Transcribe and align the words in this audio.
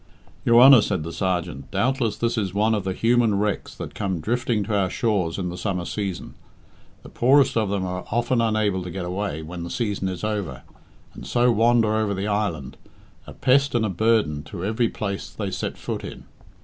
"Your 0.43 0.63
Honour," 0.63 0.81
said 0.81 1.03
the 1.03 1.11
sergeant, 1.13 1.69
"doubtless 1.69 2.17
this 2.17 2.35
is 2.35 2.55
one 2.55 2.73
of 2.73 2.85
the 2.85 2.93
human 2.93 3.37
wrecks 3.37 3.75
that 3.75 3.93
come 3.93 4.19
drifting 4.19 4.63
to 4.63 4.75
our 4.75 4.89
shores 4.89 5.37
in 5.37 5.49
the 5.49 5.57
summer 5.59 5.85
season. 5.85 6.33
The 7.03 7.09
poorest 7.09 7.55
of 7.55 7.69
them 7.69 7.85
are 7.85 8.05
often 8.09 8.41
unable 8.41 8.81
to 8.81 8.89
get 8.89 9.05
away 9.05 9.43
when 9.43 9.61
the 9.61 9.69
season 9.69 10.09
is 10.09 10.23
over, 10.23 10.63
and 11.13 11.27
so 11.27 11.51
wander 11.51 11.93
over 11.97 12.15
the 12.15 12.25
island, 12.25 12.77
a 13.27 13.33
pest 13.33 13.75
and 13.75 13.85
a 13.85 13.89
burden 13.89 14.41
to 14.45 14.65
every 14.65 14.89
place 14.89 15.29
they 15.29 15.51
set 15.51 15.77
foot 15.77 16.03
in." 16.03 16.23